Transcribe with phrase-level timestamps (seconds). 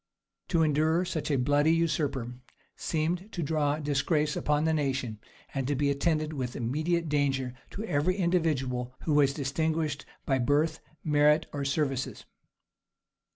[0.47, 2.33] To endure such a bloody usurper
[2.75, 5.19] seemed to draw disgrace upon the nation,
[5.53, 10.79] and to be attended with immediate danger to every individual who was distinguished by birth,
[11.03, 12.25] merit, or services.